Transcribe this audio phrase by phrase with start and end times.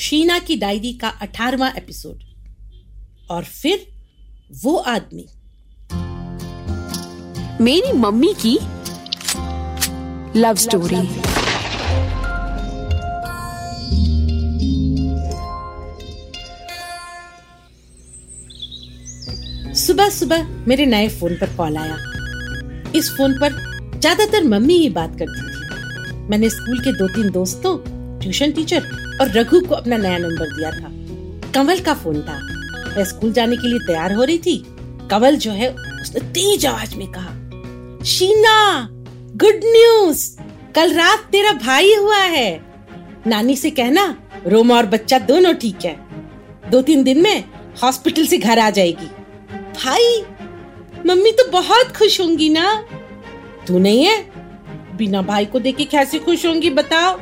[0.00, 2.20] शीना की डायरी का अठारवा एपिसोड।
[3.30, 3.86] और फिर
[4.62, 5.26] वो आदमी।
[7.64, 8.52] मेरी मम्मी की
[10.36, 10.96] लव स्टोरी
[19.74, 21.96] सुबह सुबह मेरे नए फ़ोन पर कॉल आया।
[22.96, 23.52] इस फ़ोन पर
[24.00, 27.76] ज़्यादातर मम्मी ही बात करती थी। मैंने स्कूल के दो तीन दोस्तों
[28.20, 30.90] ट्यूशन टीचर और रघु को अपना नया नंबर दिया था।
[31.52, 32.38] कंवल का फ़ोन था।
[32.96, 34.64] मैं स्कूल जाने के लिए तैयार हो रही थी।
[35.10, 37.30] कंवल जो है, उसने तेज आवाज़ में कहा,
[38.04, 38.88] शीना
[39.36, 40.38] गुड न्यूज़
[40.74, 42.64] कल रात तेरा भाई हुआ है।
[43.26, 46.06] नानी से कहना, रोमा और बच्चा दोनों ठीक है।
[46.70, 47.44] दो तीन दिन में
[47.82, 49.06] हॉस्पिटल से घर आ जाएगी।
[49.84, 50.22] भाई,
[51.06, 52.84] मम्मी तो बहुत खुश होंगी ना?
[53.68, 54.30] तू नहीं है?
[54.96, 57.20] बिना भाई को देखे कैसे खुश होंगी, बताओ।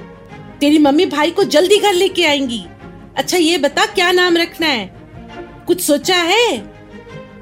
[0.60, 2.64] तेरी मम्मी भाई को जल्दी घर लेके आएँगी।
[3.16, 4.90] अच्छा ये बता क्या नाम रखना है?
[5.66, 6.58] कुछ सोचा है?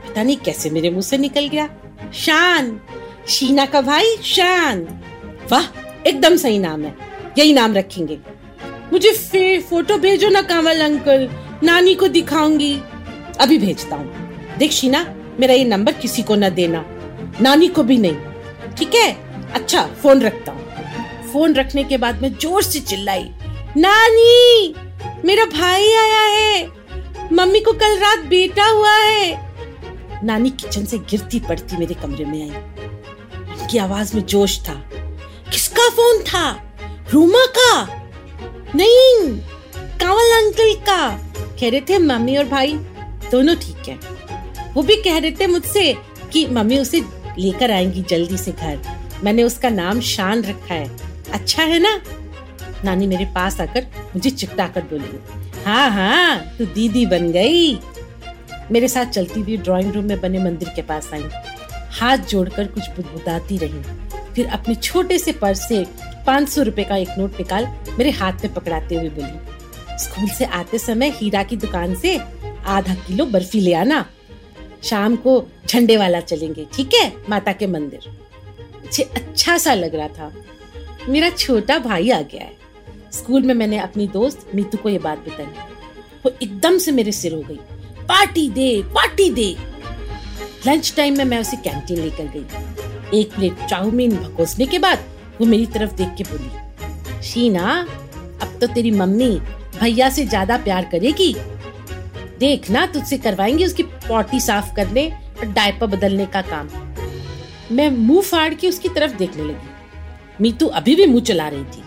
[0.08, 1.68] पता नहीं कैसे मेरे मुँह से निकल गया।
[2.14, 2.80] शान
[3.28, 5.02] शीना का भाई शान।
[5.52, 5.64] वाह
[6.08, 6.96] एकदम सही नाम है।
[7.38, 8.18] यही नाम रखेंगे।
[8.92, 11.28] मुझे फे, फ़ोटो भेजो ना कांवल अंकल।
[11.62, 12.80] नानी को दिखाऊँगी।
[13.40, 16.84] अभी भेजता हूँ। देख शीना मेरा ये नंबर किसी को न देना।
[17.40, 18.16] नानी को भी नहीं।
[18.78, 19.16] ठीक है?
[19.52, 20.75] अच्छा फ़ोन रखता हूँ।
[21.26, 23.30] फ़ोन रखने के बाद मैं ज़ोर से चिल्लाई,
[23.76, 24.74] नानी,
[25.24, 26.68] मेरा भाई आया है।
[27.32, 29.54] मम्मी को कल रात बेटा हुआ है।
[30.24, 32.60] नानी किचन से गिरती पड़ती मेरे कमरे में आई।
[33.60, 34.74] उनकी आवाज़ में जोश था।
[35.52, 36.74] किसका फ़ोन था?
[37.10, 37.84] रूमा का?
[38.74, 39.38] नहीं,
[40.00, 41.08] कावल अंकल का।
[41.60, 42.72] कह रहे थे मम्मी और भाई।
[43.30, 43.98] दोनों ठीक है।
[44.74, 45.96] वो भी कह रहे थे मुझसे
[46.32, 47.02] कि मम्मी उसे
[47.38, 48.80] लेकर आएँगी जल्दी से घर।
[49.24, 52.00] मैंने उसका नाम शान रखा है। अच्छा है ना?
[52.84, 55.18] नानी मेरे पास आकर मुझे चिपटा कर बोली
[55.64, 57.78] हाँ हाँ तू दीदी बन गई।
[58.72, 61.24] मेरे साथ चलती हुई ड्राइंग रूम में बने मंदिर के पास आई।
[61.98, 63.82] हाथ जोड़कर कुछ बुदबुदाती रही।
[64.34, 65.84] फिर अपने छोटे से पर्स से
[66.26, 67.66] पाँच सौ रुपए का एक नोट निकाल
[67.98, 72.16] मेरे हाथ में पकड़ाते हुए बोली, स्कूल से आते समय हीरा की दुकान से
[72.66, 74.04] आधा किलो बर्फ़ी ले आना।
[74.82, 77.12] शाम को झंडे वाला चलेंगे, ठीक है?
[77.28, 78.08] माता के मंदिर।
[78.74, 80.32] मुझे अच्छा सा लग रहा था।
[81.08, 82.56] मेरा छोटा भाई आ गया है।
[83.12, 85.46] स्कूल में मैंने अपनी दोस्त मीतू को ये बात बताई।
[86.24, 87.58] वो एकदम से मेरे सिर हो गई।
[88.08, 89.56] पार्टी दे पार्टी दे।
[90.66, 95.04] लंच टाइम में मैं उसे कैंटीन लेकर गई। एक प्लेट चाउमीन भकोसने के बाद
[95.40, 97.86] वो मेरी तरफ़ देख के बोली, शीना,
[98.42, 99.30] अब तो तेरी मम्मी
[99.80, 101.34] भैया से ज़्यादा प्यार करेगी।
[102.38, 105.08] देखना तुझसे करवाएँगे उसकी पॉटी साफ़ करने
[105.38, 106.68] और डायपर बदलने का काम।
[107.72, 109.74] मैं मुँह फाड़ के उसकी तरफ़ देखने लगी।
[110.40, 111.82] मीतू अभी भी मुँह चला रही थी।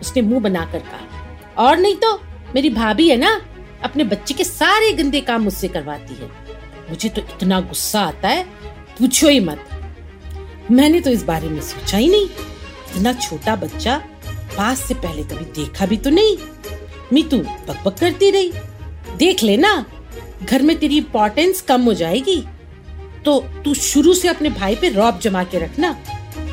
[0.00, 1.06] उसने मुँह बनाकर कहा,
[1.58, 2.14] और नहीं तो
[2.54, 3.40] मेरी भाभी है ना,
[3.84, 6.30] अपने बच्चे के सारे गंदे काम मुझसे करवाती है।
[6.90, 8.44] मुझे तो इतना गुस्सा आता है,
[8.98, 9.66] पूछो ही मत।
[10.70, 13.96] मैंने तो इस बारे में सोचा ही नहीं। इतना छोटा बच्चा
[14.56, 16.36] पास से पहले कभी देखा भी तो नहीं।
[17.12, 18.52] मीतू बकबक करती रही,
[19.16, 19.84] देख लेना,
[20.44, 22.42] घर में तेरी इंपॉर्टेंस कम हो जाएगी।
[23.24, 25.96] तो तू शुरू से अपने भाई पे रौब जमा के रखना।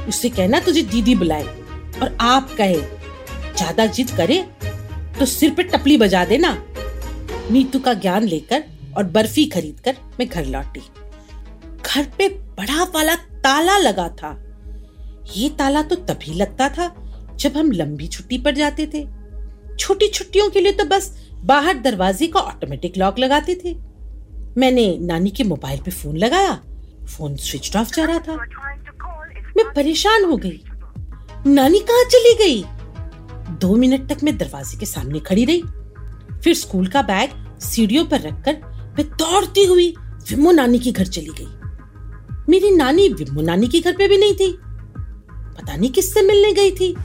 [0.07, 1.44] उससे कहना तुझे दीदी बुलाए
[2.01, 2.81] और आप कहे,
[3.57, 4.41] ज़्यादा जिद करे
[5.19, 6.51] तो सिर पे टपली बजा देना।
[7.51, 8.63] नीतू का ज्ञान लेकर
[8.97, 10.81] और बर्फ़ी खरीद कर मैं घर लौटी।
[11.85, 14.31] घर पे बड़ा वाला ताला लगा था।
[15.35, 16.94] ये ताला तो तभी लगता था
[17.36, 19.06] जब हम लंबी छुट्टी पर जाते थे।
[19.75, 21.12] छोटी छुट्टियों के लिए तो बस
[21.45, 23.75] बाहर दरवाजे का ऑटोमेटिक लॉक लगाते थे।
[24.57, 26.53] मैंने नानी के मोबाइल पे फ़ोन लगाया।
[27.07, 28.36] फ़ोन स्विच ऑफ़ जा रहा था।
[29.57, 30.63] मैं परेशान हो गई।
[31.48, 32.63] नानी कहाँ चली गई?
[33.56, 35.63] दो मिनट तक मैं दरवाजे के सामने खड़ी रही।
[36.44, 38.57] फिर स्कूल का बैग सीढ़ियों पर रखकर
[38.98, 39.95] मैं दौड़ती हुई
[40.30, 41.48] विमो नानी के घर चली गई।
[42.50, 44.59] मेरी नानी विमो नानी के घर पे भी नहीं थी।
[45.30, 46.95] पता नहीं किससे मिलने गई थी।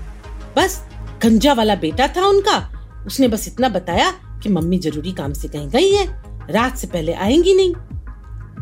[0.57, 0.87] बस
[1.23, 2.59] गंजा वाला बेटा था उनका।
[3.07, 4.11] उसने बस इतना बताया
[4.43, 7.75] कि मम्मी ज़रूरी काम से कहीं गई है। रात से पहले आएँगी नहीं।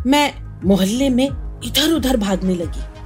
[0.07, 0.35] मैं
[0.65, 3.00] मोहल्ले में इधर उधर भागने लगी।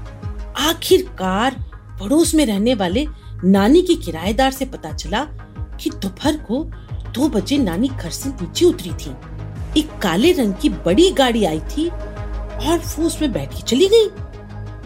[0.64, 1.54] आखिरकार
[2.00, 3.06] पड़ोस में रहने वाले
[3.44, 5.24] नानी के किराएदार से पता चला
[5.80, 6.64] कि दोपहर को
[7.12, 9.10] दो बजे नानी घर से नीचे उतरी थी।
[9.80, 14.08] एक काले रंग की बड़ी गाड़ी आई थी और वो उसमें बैठ के चली गई।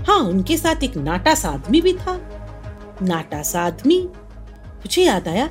[0.05, 2.19] हाँ उनके साथ एक नाटा सा आदमी भी था।
[3.03, 4.01] नाटा सा आदमी?
[4.79, 5.51] मुझे याद आया,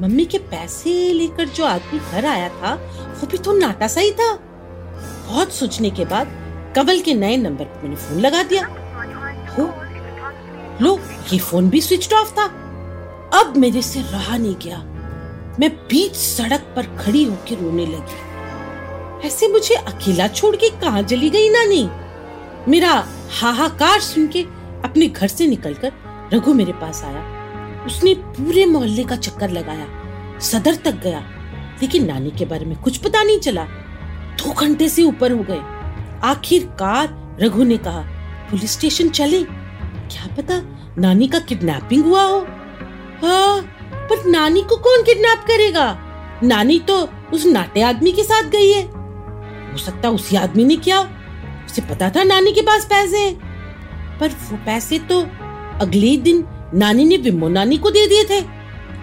[0.00, 2.74] मम्मी के पैसे लेकर जो आदमी घर आया था,
[3.20, 4.32] वो भी तो नाटा सा ही था।
[5.28, 6.26] बहुत सोचने के बाद
[6.76, 8.85] कवल के नए नंबर पर मैंने फ़ोन लगा दिया।
[9.58, 9.74] हो?
[10.82, 11.00] लो,
[11.32, 12.44] ये फ़ोन भी स्विच ऑफ़ था।
[13.40, 14.78] अब मेरे से रहा नहीं गया।
[15.60, 18.26] मैं बीच सड़क पर खड़ी होकर रोने लगी।
[19.26, 21.90] ऐसे मुझे अकेला छोड़ के कहा चली गई नानी?
[22.68, 23.06] मेरा
[23.40, 24.42] हाहाकार सुन के
[24.84, 25.92] अपने घर से निकलकर
[26.32, 27.36] रघु मेरे पास आया।
[27.86, 29.86] उसने पूरे मोहल्ले का चक्कर लगाया।
[30.40, 31.20] सदर तक गया।
[31.82, 33.64] लेकिन नानी के बारे में कुछ पता नहीं चला।
[34.38, 35.60] दो घंटे से ऊपर हो गए।
[36.24, 38.15] आखिरकार रघु ने कहा
[38.50, 40.60] पुलिस स्टेशन चले। क्या पता
[40.98, 42.38] नानी का किडनैपिंग हुआ हो?
[43.22, 43.60] हाँ
[44.10, 45.98] पर नानी को कौन किडनैप करेगा?
[46.42, 48.82] नानी तो उस नाटे आदमी के साथ गई है।
[49.72, 51.00] हो सकता उसी आदमी ने किया।
[51.66, 53.34] उसे पता था नानी के पास पैसे हैं।
[54.20, 55.20] पर वो पैसे तो
[55.80, 56.44] अगले दिन
[56.74, 58.44] नानी ने विमो नानी को दे दिए थे।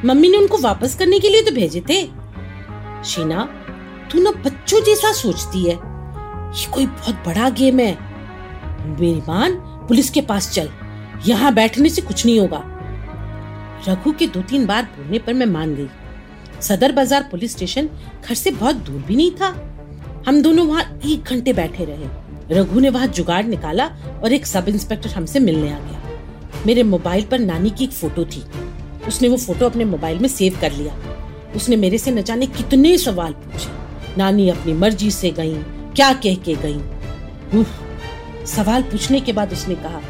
[0.06, 2.04] मम्मी ने उनको वापस करने के लिए तो भेजे थे।
[3.04, 3.44] शीना,
[4.12, 5.75] तू ना बच्चों जैसा सोचती है।
[6.60, 8.12] ये कोई बहुत बड़ा गेम है।
[8.86, 9.54] मेरी मान,
[9.88, 10.70] पुलिस के पास चल।
[11.28, 12.64] यहाँ बैठने से कुछ नहीं होगा।
[13.88, 15.88] रघु के दो तीन बार बोलने पर मैं मान गई।
[16.62, 17.90] सदर बाज़ार पुलिस स्टेशन
[18.26, 19.48] घर से बहुत दूर भी नहीं था।
[20.28, 22.08] हम दोनों वहाँ एक घंटे बैठे रहे।
[22.52, 23.86] रघु ने वहाँ जुगाड़ निकाला
[24.24, 28.26] और एक सब इंस्पेक्टर हमसे मिलने आ गया। मेरे मोबाइल पर नानी की एक फ़ोटो
[28.26, 28.44] थी।
[29.08, 30.96] उसने वो फ़ोटो अपने मोबाइल में सेव कर लिया।
[31.56, 35.54] उसने मेरे से न जाने कितने सवाल पूछे। नानी अपनी मर्ज़ी से गई,
[35.96, 36.80] क्या कह के गई।
[38.48, 40.01] सवाल पूछने के बाद उसने कहा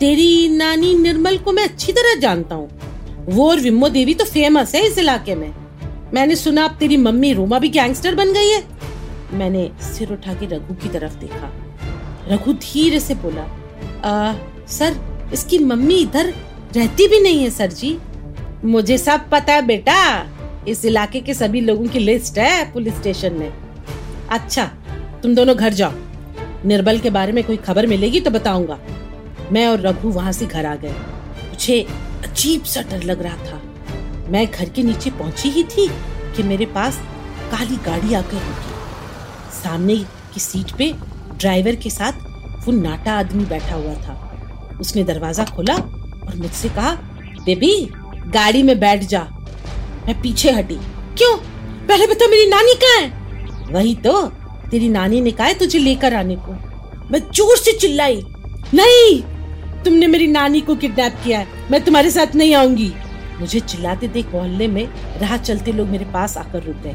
[0.00, 4.74] तेरी नानी निर्मल को मैं अच्छी तरह जानता हूँ। वो और विमो देवी तो फ़ेमस
[4.74, 5.52] है इस इलाके में।
[6.14, 8.62] मैंने सुना अब तेरी मम्मी रोमा भी गैंगस्टर बन गई है।
[9.32, 11.52] मैंने सिर उठा के रघु की तरफ़ देखा।
[12.28, 13.42] रघु धीरे से बोला
[14.04, 14.34] आ,
[14.68, 14.96] सर
[15.32, 16.32] इसकी मम्मी इधर
[16.76, 17.96] रहती भी नहीं है सर जी।
[18.64, 19.96] मुझे सब पता है बेटा
[20.68, 23.52] इस इलाके के सभी लोगों की लिस्ट है पुलिस स्टेशन में।
[24.30, 24.64] अच्छा
[25.22, 25.92] तुम दोनों घर जाओ।
[26.64, 28.78] निर्बल के बारे में कोई खबर मिलेगी तो बताऊँगा।
[29.52, 30.92] मैं और रघु वहाँ से घर आ गए।
[31.48, 31.80] मुझे
[32.24, 33.60] अजीब सा डर लग रहा था।
[34.30, 35.88] मैं घर के नीचे पहुँची ही थी
[36.36, 36.98] कि मेरे पास
[37.50, 39.96] काली गाड़ी आकर रुकी। सामने
[40.34, 40.92] की सीट पे
[41.36, 42.12] ड्राइवर के साथ
[42.66, 44.20] वो नाटा आदमी बैठा हुआ था।
[44.80, 46.92] उसने दरवाज़ा खोला और मुझसे कहा,
[47.44, 47.88] बेबी,
[48.26, 49.20] गाड़ी में बैठ जा।
[50.06, 50.76] मैं पीछे हटी।
[51.18, 51.36] क्यों?
[51.88, 53.08] पहले बता मेरी नानी कहाँ है?
[53.72, 54.12] वही तो
[54.74, 56.52] तेरी नानी ने कहा है तुझे लेकर आने को।
[57.10, 58.16] मैं ज़ोर से चिल्लाई,
[58.74, 59.20] नहीं,
[59.84, 62.90] तुमने मेरी नानी को किडनैप किया है, मैं तुम्हारे साथ नहीं आऊँगी।
[63.40, 64.86] मुझे चिल्लाते देख मोहल्ले में
[65.20, 66.94] राह चलते लोग मेरे पास आकर रुक गए।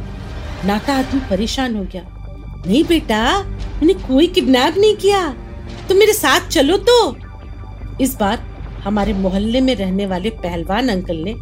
[0.65, 2.01] नाटा आदमी परेशान हो गया।
[2.57, 5.27] नहीं बेटा, मैंने कोई किडनैप नहीं किया,
[5.89, 7.15] तुम मेरे साथ चलो तो।
[8.01, 8.43] इस बार
[8.83, 11.35] हमारे मोहल्ले में रहने वाले पहलवान अंकल ने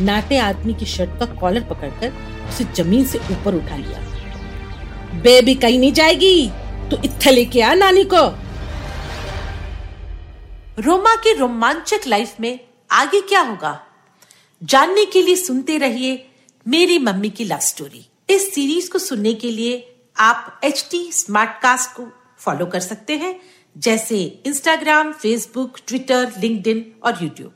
[0.00, 2.12] नाटे आदमी की शर्ट का कॉलर पकड़कर
[2.48, 4.00] उसे ज़मीन से ऊपर उठा लिया।
[5.14, 6.50] बेबी कहीं नहीं जाएगी।
[6.90, 8.38] तो इत्थे लेके आ नानी को।
[10.78, 12.60] रोमा के रोमांचक लाइफ में
[12.90, 13.86] आगे क्या होगा?
[14.62, 16.28] जानने के लिए सुनते रहिए
[16.68, 21.62] मेरी मम्मी की लव स्टोरी इस सीरीज़ को सुनने के लिए आप एच टी स्मार्ट
[21.62, 22.06] कास्ट को
[22.38, 23.40] फॉलो कर सकते हैं,
[23.78, 27.52] जैसे इंस्टाग्राम फेसबुक ट्विटर लिंक्डइन और यूट्यूब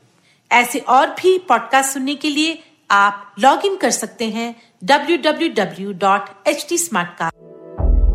[0.53, 7.46] ऐसे और भी पॉडकास्ट सुनने के लिए आप लॉग इन कर सकते हैं www.htsmartcast